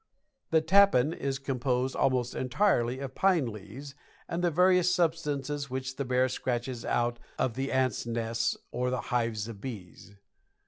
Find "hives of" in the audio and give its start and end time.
9.13-9.61